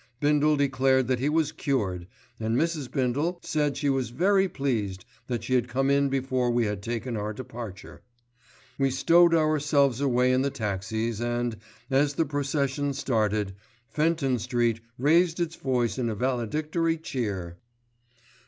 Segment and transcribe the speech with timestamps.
[0.19, 2.07] Bindle declared that he was cured,
[2.39, 2.89] and Mrs.
[2.91, 7.15] Bindle said she was very pleased that she had come in before we had taken
[7.15, 8.01] our departure.
[8.79, 11.55] We stowed ourselves away in the taxis and,
[11.91, 13.53] as the procession started,
[13.89, 17.57] Fenton Street raised its voice in a valedictory cheer.